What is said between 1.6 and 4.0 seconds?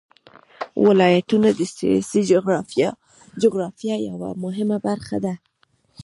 سیاسي جغرافیه